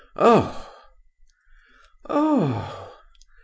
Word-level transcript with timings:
Oh!" 0.15 0.67
"Oh!" 2.09 2.89